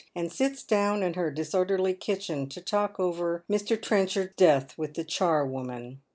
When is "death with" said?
4.35-4.95